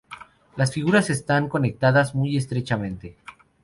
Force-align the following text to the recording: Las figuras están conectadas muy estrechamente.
Las 0.55 0.73
figuras 0.73 1.11
están 1.11 1.47
conectadas 1.47 2.15
muy 2.15 2.35
estrechamente. 2.35 3.17